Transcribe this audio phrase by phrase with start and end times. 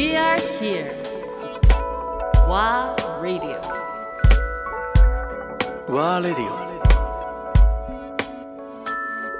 [0.00, 0.96] We are here.
[2.48, 3.60] WA Radio.
[5.90, 6.56] ワーレディオ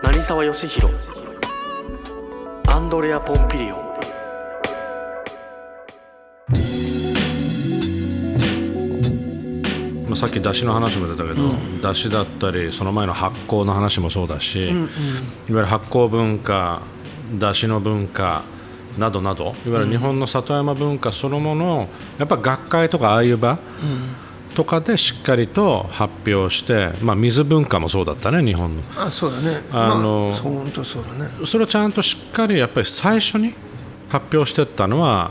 [0.02, 0.94] 成沢義弘
[2.68, 3.78] アンドレア・ポンピリオン。
[10.08, 11.48] まあ、さっきだしの話も出たけど、
[11.80, 14.76] だしだったりその前の発酵の話もそうだし、いわ
[15.48, 16.82] ゆる発酵文化
[17.38, 18.42] だしの文化
[18.98, 19.54] などなど。
[19.66, 23.58] いわゆる日本の里山文化そのものをやっぱ学会とかああいう場、
[24.54, 28.82] とかでしっかりと発表して、まあ、水文化もそうだったね日本の。
[28.96, 29.62] あそうだね。
[29.72, 31.46] あのまあそう本当そうだね。
[31.46, 33.54] それをちゃんとしっかりやっぱり最初に
[34.08, 35.30] 発表していったのは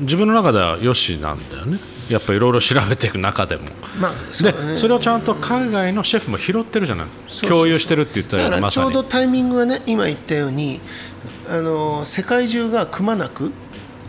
[0.00, 1.78] 自分の中ではよしなんだよね。
[2.08, 3.64] やっぱいろいろ調べていく中でも。
[4.00, 7.06] まあそうでそれをちゃんと海外のシェフも拾ってるじゃない。
[7.28, 10.80] そう共有してるって言っただよまさにからちょうどタイミングがね今言ったように
[11.50, 13.52] あの世界中がくまなく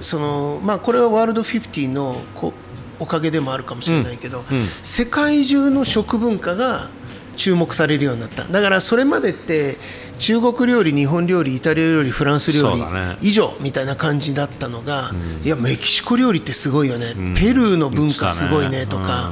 [0.02, 2.54] そのまあこれはワールド50のこ
[3.00, 4.44] おかげでもあるかもしれないけど、
[4.84, 6.90] 世界中の食文化が
[7.38, 8.44] 注目されるようになった。
[8.44, 9.78] だからそれまでって
[10.20, 12.84] 中国料理日本料理イタリア料理フランス料理
[13.22, 15.12] 以上みたいな感じだったのが、
[15.46, 19.32] いやメキシコ料理ってすごいよね、ペルーの文化すごいねとか、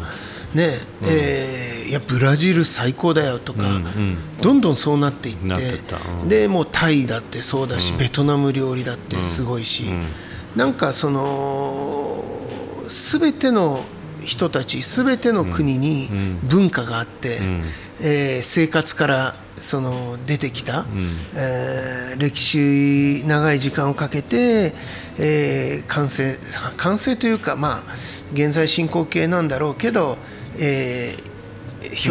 [0.54, 3.64] ねえーいやブラジル最高だよとか、
[4.42, 5.80] どんどんそうなっていって
[6.28, 9.86] でもうタイだってそうだし、ベトナム料理だってすごいし、
[10.56, 12.26] なんかその
[12.90, 13.86] 全ての
[14.22, 16.10] 人たち全ての国に
[16.44, 17.40] 文化があって、
[18.02, 20.86] えー生活からその出てきた、
[21.36, 24.74] えー歴史長い時間をかけて、
[25.18, 26.38] えー完成
[26.76, 27.96] 完成というかまあ
[28.34, 30.18] 現在進行形なんだろうけど、
[30.58, 31.38] えー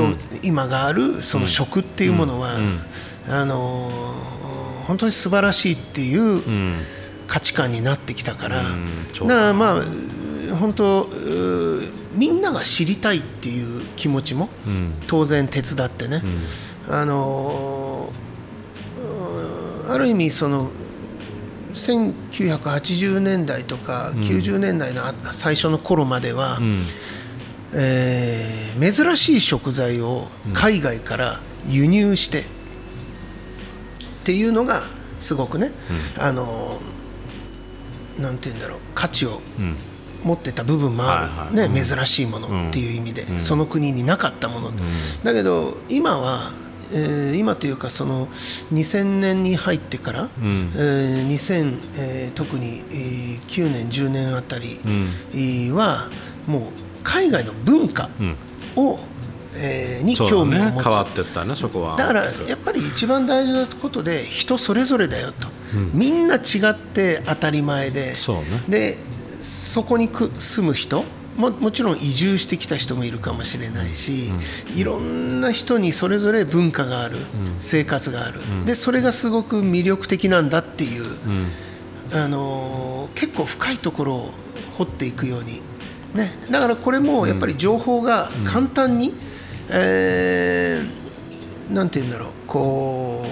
[0.00, 2.52] 表今があるその食っていうものは、
[3.28, 6.42] あのー本当に素晴らしいっていう
[7.26, 8.62] 価値観になってきたから、
[9.26, 9.34] か。
[9.36, 11.08] らまあ本当
[12.14, 14.48] みんなが知りたいっていう気持ちも
[15.08, 16.22] 当然手伝ってね、
[16.88, 20.70] あのーある意味その
[21.74, 26.58] 1980年代とか90年代のあ最初の頃までは、
[27.74, 32.42] えー珍しい食材を海外から輸入して、っ
[34.24, 34.82] ていうのが
[35.18, 35.72] すごくね、
[36.18, 36.78] あの
[38.18, 39.40] なんて言うんだろう価値を
[40.22, 41.70] 持ってた部分もある、はいはい。
[41.70, 44.72] ね珍しいものっていう意味で、その国になかったもの、
[45.22, 46.52] だけど今は、
[46.92, 48.26] えー今というかその
[48.72, 54.78] 2000年に入ってから、えー2000、えー特に、えー9年10年あたり
[55.32, 56.08] えーは
[56.46, 56.62] もう
[57.06, 58.10] 海外の文化
[58.74, 58.98] を、
[59.54, 61.96] えーに興味を持つ、ね変わってったねそこは。
[61.96, 65.46] だからやっぱり一番大事なことで人それぞれだよと、
[65.94, 66.38] みんな違
[66.70, 68.14] って当たり前で。
[68.16, 68.98] そで
[69.42, 71.04] そこにく住む人
[71.36, 74.32] ももちろん移住してきた人もいるかもしれないし、
[74.74, 77.18] いろんな人にそれぞれ文化がある、
[77.58, 81.04] 生活がある、でそれがすごく魅力的なんだっていう、
[82.12, 84.30] あのー結構深いところを
[84.76, 85.60] 掘っていくように、
[86.16, 89.14] ね、だからこれもやっぱり情報が簡単に、
[89.68, 91.06] えー
[91.72, 93.24] なんて言うんだろうこ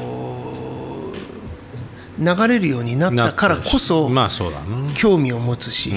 [2.19, 4.93] う流れるようになったからこそ、まあそうだな。
[4.95, 5.93] 興味を持つし、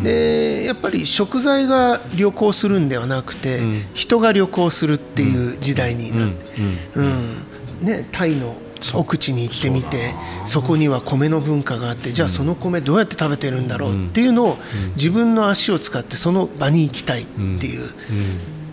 [0.00, 3.60] でやっぱり食材が旅行するんではなくて、
[3.92, 6.62] 人が旅行するっていう時代になって、
[6.94, 7.42] うん。
[7.82, 8.56] ね、タイの
[8.94, 10.14] 奥地に行ってみて
[10.44, 14.56] そこには米の文化があってじゃあその米どうやって食べてるんだろうっていうのを
[14.96, 17.90] 自分の足を使ってその場に行きたいっていう。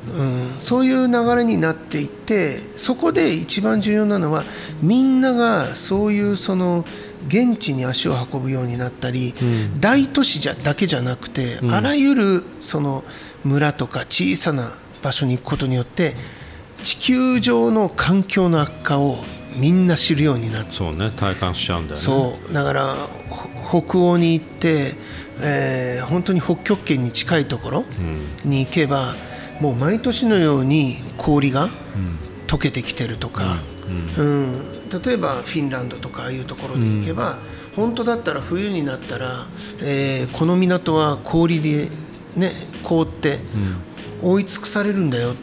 [0.06, 4.44] うん、そういう流れになっていってそこで一番重要なのは
[4.81, 6.86] みんながそういうその
[7.28, 9.34] 現地に足を運ぶようになったり、
[9.80, 13.03] 大都市じゃだけじゃなくて、あらゆるその
[13.46, 16.16] 村とか小さな場所に行くことによって
[16.84, 19.18] 地球上の環境の悪化を
[19.56, 22.01] みんな知るようになってそうね体感しちゃうんだよね。
[22.01, 22.54] そう。
[22.54, 22.95] だから
[23.62, 24.95] ほ北欧に行って、
[25.42, 27.86] えー本当に北極圏に近いところ
[28.45, 29.16] に行けば、
[29.62, 31.69] もう毎年のように氷が
[32.48, 33.60] 溶けてきてるとか、
[34.18, 34.62] うん。
[35.04, 37.39] 例えばフィンランドとかああいうところで行けば、
[37.75, 39.48] 本当だったら冬になったら、
[39.81, 41.89] えーこの港は氷で、
[42.36, 42.51] ね、
[42.83, 43.39] 凍って
[44.22, 45.36] 覆い尽くされるんだよ、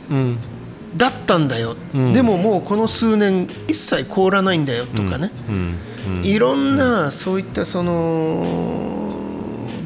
[0.97, 5.31] だったんだよ、でももうこの数年一切凍らないんだよとかね、
[6.23, 9.17] いろんなそういったその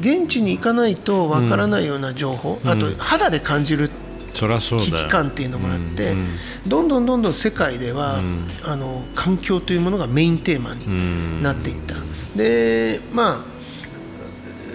[0.01, 3.89] 現地に行かないとわからないような情報、あと肌で感じる
[4.33, 6.13] 危機感っていうのもあって、
[6.67, 8.19] どんどんどんどん世界では、
[8.63, 11.95] あの環境というものがメインテーマになっていった。
[12.35, 13.54] でまあ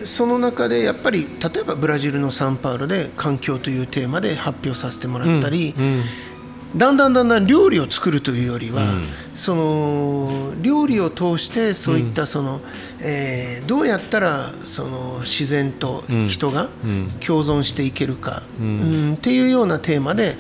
[0.05, 6.03] その中でやっぱり例えばブラジルのサンパウロで環境というテーマで発表させてもらったり、うん
[6.77, 9.05] だんだんだんだん料理を作るというよりは、うん。
[9.35, 12.61] その料理を通してそういったその、
[13.01, 17.09] えーどうやったらその自然と人がうん。
[17.19, 19.15] 共存していけるか、うん。
[19.15, 20.37] っていうようなテーマで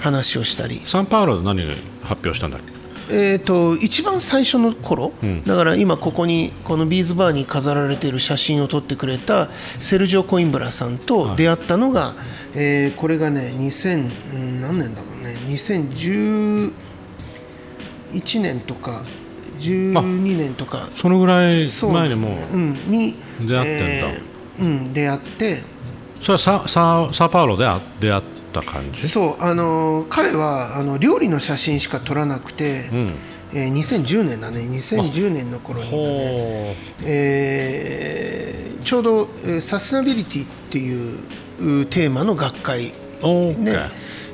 [0.00, 1.64] 話をしたり、サンパウロで何
[2.02, 2.77] 発表したんだっけ？
[3.10, 5.42] えー、と一番最初の頃、ん。
[5.42, 12.14] だから今ここにこのビーズバーに飾られている写真を撮ってくれたセルジオ・コインブラさんと出会ったのが、
[12.54, 16.72] えーこれがね2000うん何年だろうね2011
[18.40, 19.02] 年とか
[19.60, 20.88] 12年とか。
[20.96, 24.08] そのぐらい前にもううん、に出会ってんだ。
[24.08, 25.62] えーうん、出会って。
[26.20, 28.22] それはサササパウロであ出会っ
[28.52, 29.08] た感じ？
[29.08, 33.14] そうあのー彼はあの料理の写真しか撮らなくて、うん。
[33.54, 34.60] えー2010年だね。
[34.60, 36.74] 2010年の頃にだね。
[36.74, 36.74] ほ
[37.06, 41.18] えーちょうど、えーサステナビリティっていう
[41.82, 42.92] うテーマの学会ね。
[43.22, 43.90] ー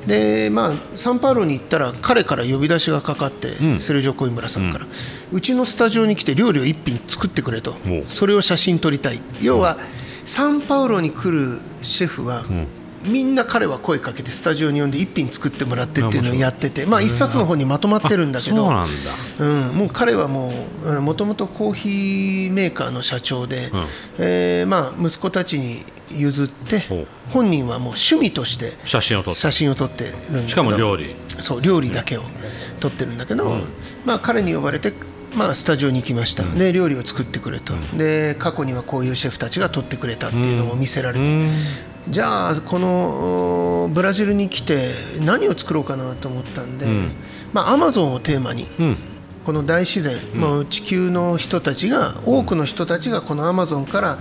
[0.06, 3.80] でまあサンパウロに行ったら彼から呼び出しがかかって、うん。
[3.80, 4.86] セルジョ・コインブラさんから、
[5.32, 7.76] うちのスタジオに来て料理を一品作ってくれと。
[7.88, 9.20] おそれを写真撮りたい。
[9.40, 9.78] 要は
[10.26, 12.44] サンパウロに来るシェフは、
[13.04, 20.52] みんな彼は声かけてスタジオに呼んで一品作ってもらってっていうのをやっててまあ一冊の本にまとまってるんだけどそうなんもう彼はも
[20.84, 23.86] うもともとコーヒーメーカーの社長で、うん。
[24.18, 25.82] えーまあ、息子たちに
[26.16, 26.84] 譲って
[27.30, 29.40] 本人はもう趣味として写真を撮って。
[29.40, 31.14] 写真を撮ってるんだけどしかも料理。
[31.40, 32.22] そう料理だけを
[32.80, 33.56] 撮ってるんだけど、
[34.04, 34.92] まあ、彼に呼ばれて、
[35.34, 41.50] まあ、スタジオに行きました、で料理を作ってくれと、で過去にはこういうシェフたちが撮ってくれたっていうのも見せられて、うん
[42.08, 44.90] じゃあこのおブラジルに来て
[45.20, 46.86] 何を作ろうかなと思ったんで、
[47.52, 48.96] まあ、アマゾンをテーマにうん。
[49.44, 54.18] この大自然、もう地球の人たちが多くの人たちがこのアマゾンから、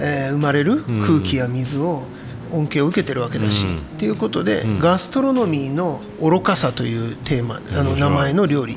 [0.00, 2.02] えー生まれる空気や水を
[2.52, 8.76] 恩恵を受けてるわけだし、っていうことで、ガストロノミーの愚かさというテーマあの名前の料理、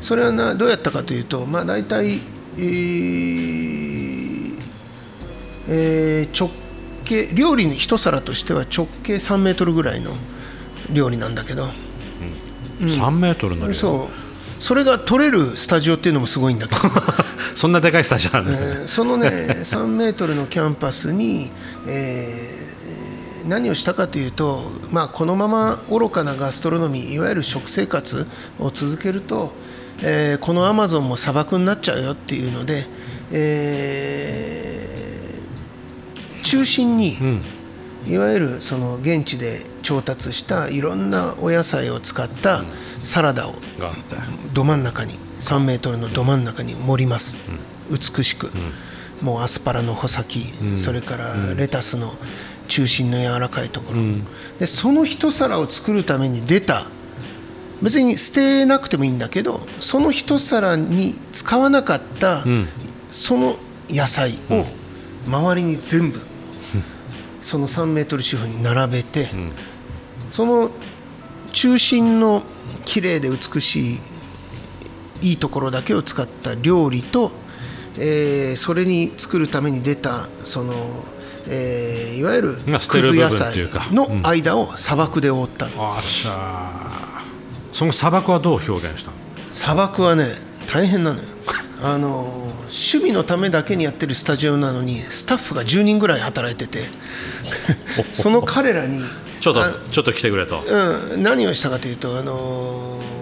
[0.00, 2.20] それはなどうやったかというと、まあ、大体、
[2.56, 4.54] えー
[5.68, 6.50] えー直
[7.10, 10.12] 径料理の一皿としては直径3メートルぐらいの
[10.92, 11.68] 料理なんだけど。
[12.80, 14.62] 3メートルの量そう。
[14.62, 16.80] それが撮れるスタジオっていうのもすごいんだけど、
[17.56, 21.50] そんなでかいスタジオなんだえーそのね 3メートルのキャンパスに、
[21.86, 22.70] えー
[23.48, 28.26] 何をしたかというと、まあ、このまま愚かなガストロノミーいわゆる食生活
[28.58, 29.54] を続けると、
[30.02, 32.86] えーこのアマゾンも砂漠になっちゃうよっていうので、
[33.30, 35.09] えー
[36.42, 37.16] 中心に、
[38.06, 42.64] いわゆるその現地で調達したいろんなお野菜を使った
[43.00, 43.54] サラダを
[44.54, 47.36] ど真ん中に3メートルのど真ん中に盛ります、
[47.90, 48.50] 美しく、
[49.22, 50.46] もうアスパラの穂先、
[50.76, 52.14] それからレタスの
[52.68, 54.00] 中心の柔らかいところ、
[54.58, 56.86] でその一皿を作るために出た
[57.82, 62.44] 別に捨てなくてもいいんだけどその一皿に使わなかった、
[63.08, 63.56] その
[63.88, 64.64] 野菜を
[65.26, 66.20] 周りに全部、
[67.42, 69.30] その3メートル四方に並べて、
[70.28, 70.70] その
[71.52, 72.42] 中心の
[72.84, 74.00] 綺麗で美しい
[75.22, 77.32] いいところだけを使った料理と、
[77.98, 80.74] えーそれに作るために出たその、
[81.48, 83.54] えーいわゆるくず野菜
[83.92, 87.74] の間を砂漠で覆ったの、あっしゃー。
[87.74, 89.16] その砂漠はどう表現したの？
[89.52, 90.26] 砂漠はね
[90.66, 91.28] 大変なのよ
[91.82, 96.84] あの趣味のためだけにやってるスタジオなのにスタッフが10人ぐらい働いてて
[98.12, 99.02] その彼らに
[99.40, 100.62] ちょっとあちょっと来てくれと。
[100.66, 103.20] うん、何をしたかというと、あのー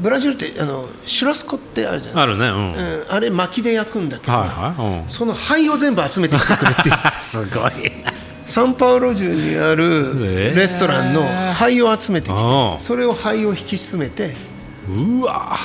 [0.00, 2.68] ブラジルってあのシュラスコってあるじゃない、あるねうん。
[2.70, 5.08] はいうん、あれ薪で焼くんだけど、はいうん。
[5.08, 6.90] その灰を全部集めてきてくれって。
[7.18, 7.72] すごい。
[8.46, 11.22] サンパウロ中にあるレストランの
[11.52, 14.34] 灰を集めてきて、ああそれを灰を引き詰めて
[14.88, 15.58] うわ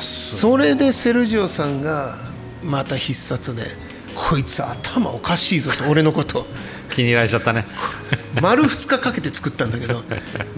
[0.00, 2.16] それでセルジオさんが
[2.62, 3.62] また必殺で
[4.14, 6.40] 「こいつ頭おかしいぞ」と俺のこと。
[6.40, 6.46] を
[6.90, 7.66] 気に入られちゃったね。
[8.42, 10.02] 丸2日かけて作ったんだけど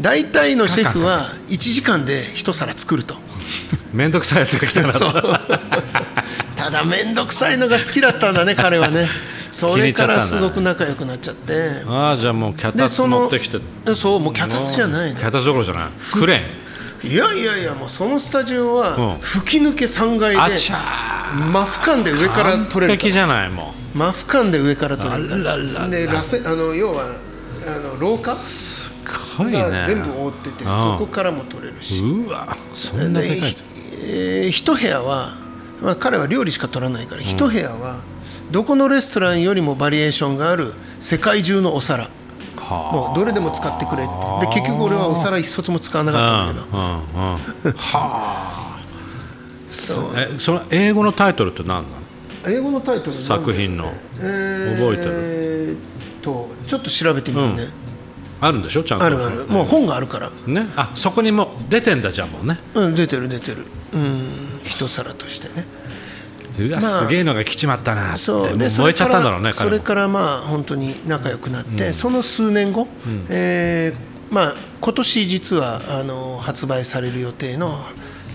[0.01, 3.17] 大体のシェフは1時間で一皿作ると。
[3.93, 9.09] 面倒くさいやつが来たなただ面倒くさいのが好きだったんだね 彼はね。
[9.51, 11.83] それからすごく仲良くなっちゃって。
[11.87, 13.59] ああじゃあもう脚立でその持ってきて。
[13.95, 15.21] そうもう脚立じゃないの。
[15.21, 15.85] 脚立どころじゃない。
[16.13, 16.62] クレーン
[17.05, 19.19] いやいやいやもうそのスタジオはうん。
[19.21, 25.55] 吹き抜け3階で真俯瞰で上から撮れるじゃないもら真俯瞰で上から撮れるら。
[25.55, 27.17] あの要は
[27.67, 30.75] あの廊下が全部覆っててうん。
[30.75, 32.01] そこからも撮れるし。
[32.01, 33.57] うわそんなでかい。
[34.05, 35.43] えー一部屋は
[35.83, 38.01] まあ、彼は料理しか取らないから一部屋は
[38.53, 42.09] どこのレストランよりもバリエーションがある世界中のお皿
[42.93, 44.47] もうどれでも使ってくれって。
[44.47, 46.79] で結局俺はお皿一つも使わなかったんだけど。
[46.79, 48.79] うんうんうん はあ。
[50.17, 51.87] えその英語のタイトルって何なの？
[52.47, 53.93] 英語のタイトル作品の。
[54.21, 55.79] えー覚えてるえーっ
[56.23, 57.69] とちょっと調べてみるね、
[58.41, 58.83] あるんでしょ？
[58.85, 59.05] ちゃんと。
[59.05, 59.47] あるある。
[59.49, 60.31] もう本があるから。
[60.47, 60.69] ね。
[60.77, 62.59] あそこにもう出てんだじゃんもうね。
[62.75, 63.67] うん出てる出てる。
[63.95, 64.29] うん
[64.65, 65.67] 一皿としてね
[66.59, 68.57] うわ、まあすげえのが来ちまったなってそう。
[68.57, 72.87] 燃えちゃったんだろうねからそれからまあ本当に仲良くなって、その数年後、
[73.29, 77.79] えーまあ今年実はあの発売される予定の、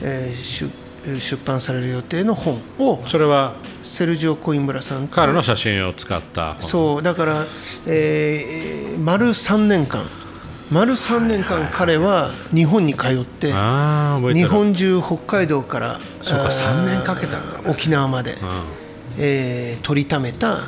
[0.01, 0.88] えー出
[1.21, 6.62] 出版される予定の本をそれはセルジオ・コインブラさんと彼の写真を使った本。
[6.62, 7.45] そうだから、
[7.86, 10.05] えー丸3年間
[10.71, 13.47] 丸3年間彼は日本に通って
[14.33, 17.69] 日本中北海道からそうかあー3年かけたんだね。
[17.69, 18.36] 沖縄まで、
[19.17, 20.67] えー取りためた、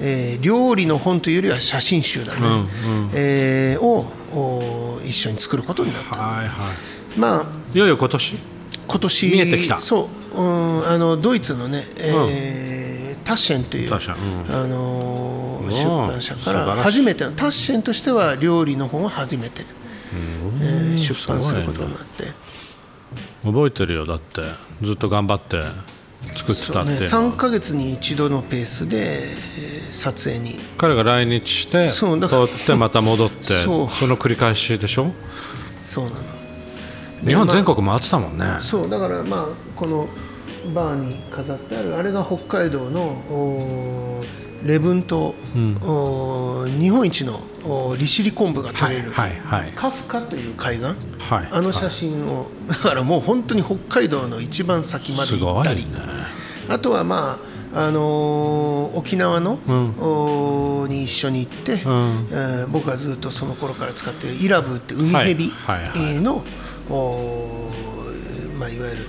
[0.00, 2.40] えー料理の本というよりは写真集だね、
[3.14, 6.72] えーをお一緒に作ることになった、はいは
[7.16, 8.36] まあいいよいよ今年？
[8.88, 9.80] 今年見えてきた。
[9.80, 13.94] そう、うん、あのドイツのね、えータッシェンといううん。
[13.94, 15.27] あのー
[15.68, 15.82] うん。
[15.82, 19.64] 出版社から初めてのタッシェンとしては料理の本を初めて、
[20.60, 22.24] えー出版することになって。
[23.44, 24.42] 覚えてるよだって。
[24.82, 25.62] ずっと頑張って
[26.36, 27.32] 作ってたってね、いうのは。
[27.32, 30.58] 3か月に一度のペースでえー撮影に。
[30.76, 35.12] 彼が来日してそうってまた戻って その繰り返しでしょ？
[35.82, 36.16] そうなの。
[37.26, 38.56] 日本全国回ってたもんね。
[38.60, 40.08] そうだからまあこの
[40.74, 44.22] バーに飾ってあるあれが北海道の
[44.64, 45.34] 礼文島、
[45.82, 47.40] おー日本一の
[47.96, 49.72] 利尻昆布が取れる、はいはいはい。
[49.72, 55.90] カフカという海岸、はいあの写真を、 だからもう本当に北海道の一番先まです行ったり、ね。
[56.68, 57.38] あとはま
[57.72, 59.94] ああのー沖縄の、ん。
[60.00, 61.78] おーに一緒に行って、ん。
[61.78, 65.88] えー僕がずっとその頃から使っているイラブって海蛇はいはい。
[65.88, 66.20] はい
[68.58, 69.06] まあ、いわゆる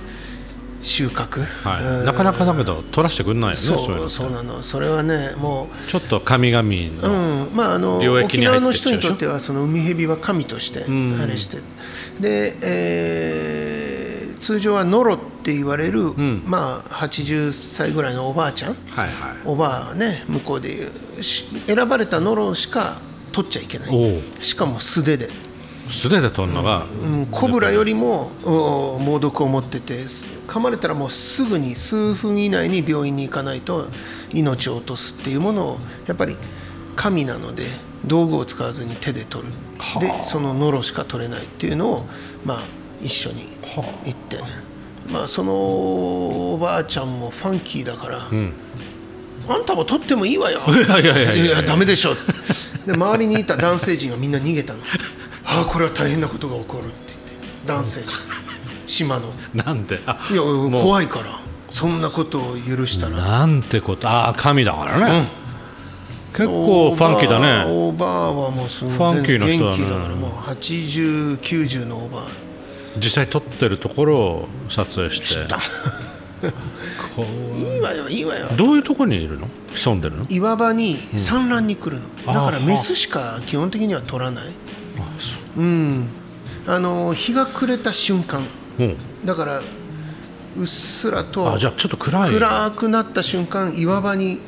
[0.82, 1.44] 収穫、うん。
[1.44, 4.62] はいなかなかだけど撮らせてくんないよねそうそうのそうなの。
[4.62, 6.72] それはねもちょっと神々う、
[7.08, 7.56] のうん。
[7.56, 11.58] まあ、あの沖縄の人にとってはその海蛇は神としてあれして、
[12.20, 14.00] で、えー
[14.40, 16.14] 通常はノロって言われる、
[16.46, 19.36] まあ、80歳ぐらいのおばあちゃん、はいはい。
[19.44, 23.00] おばあはね向こうでいうし選ばれたノロしか
[23.32, 25.28] 取っちゃいけなおいしかも素手で、
[25.88, 33.86] 素手で撮るのがうん、コブラよりもお猛毒を持っててす噛まれたらもうすぐに数分以内に病院に行かないと
[34.32, 35.78] 命を落とすっていうものを
[36.08, 36.36] やっぱり
[36.96, 37.66] 神なので
[38.04, 39.52] 道具を使わずに手で取る。
[40.00, 42.06] でそのノロしか取れないっていうのを
[42.44, 42.58] まあ
[43.00, 43.46] 一緒に
[44.04, 44.38] 行って、
[45.12, 48.18] まあそのおばあちゃんもファンキーだから、
[49.48, 50.60] あんたも取ってもいいわよ。
[50.68, 51.62] いやいやいやいやいや。
[51.62, 52.14] ダメでしょ。
[52.86, 54.80] で周りにいた男性陣はみんな逃げたの。
[55.44, 57.66] ああこれは大変なことが起こるって言って。
[57.66, 58.39] 男性陣
[58.90, 59.32] 島の。
[59.54, 60.00] なんで？
[60.06, 61.40] あいや怖いから。
[61.70, 63.16] そんなことを許したら。
[63.16, 64.08] なんてこと？
[64.08, 65.28] ああ神だからね、
[66.32, 67.64] 結構ファンキーだね。
[67.72, 69.84] オーバーはもうすごいファンキーな人だね。
[69.84, 72.22] だからもう8090のオーバー
[72.96, 75.54] 実際撮ってるところを撮影して。
[77.14, 77.76] こい。
[77.76, 78.48] いわよいいわよ。
[78.52, 79.46] うどういうところにいるの？
[79.72, 80.26] 潜んでるの？
[80.28, 84.44] 岩場に産卵に来るの、だからメスしか基本的には取らない。
[85.56, 85.62] う。
[85.62, 86.08] ん。
[86.66, 88.40] あの日が暮れた瞬間。
[88.40, 88.59] うん
[89.24, 89.60] だから
[90.56, 94.40] うっすらとあじゃあちょっと暗くなった瞬間岩場に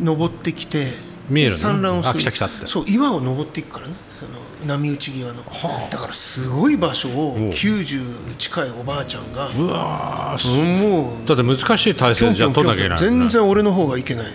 [0.00, 0.92] 登ってきて
[1.28, 2.66] 見えるの産卵をする。
[2.66, 3.94] そう岩を登っていくからね。
[4.18, 5.42] その波打ち際の。
[5.90, 10.36] だからすごい場所を90近いおばあちゃんがうわ
[10.80, 12.98] もうだって難しい体勢じゃ撮んなきゃいけない。
[12.98, 14.26] 全然俺の方がいけない。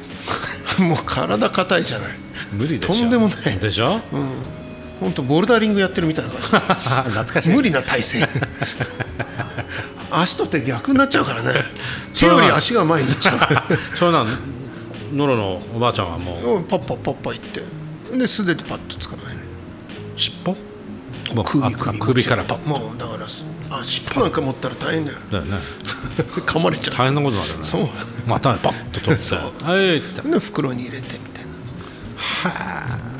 [0.81, 2.09] もう体硬いじゃない。
[2.53, 3.57] 無理とんでもない。
[3.57, 3.99] でしょ、
[5.01, 8.29] 本当ボルダリングやってるみたいな感 懐かしじ無理な体勢。
[10.11, 11.65] 足とって逆になっちゃうからね。
[12.13, 13.63] 手より足が前に行っちゃ
[13.95, 14.37] そうなん
[15.13, 16.45] ノロのおばあちゃんはもう。
[16.45, 17.63] ううんパッパパッパいって。
[18.15, 19.35] で素手でパッとつかない。
[20.15, 20.55] 尻尾？
[21.43, 25.17] 首あ首首からパッもうだからあ尻尾なんか持ったら大変だよ。
[25.31, 25.57] だよね。
[26.45, 27.65] 噛まれちゃ大変なことなんだよね。
[27.65, 27.89] そう。
[28.27, 29.35] またパッと取って。
[29.65, 30.21] はいって。
[30.21, 31.45] うで袋に入れてみたい
[32.43, 33.10] な